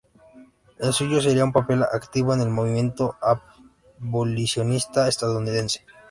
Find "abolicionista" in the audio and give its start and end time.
3.99-5.07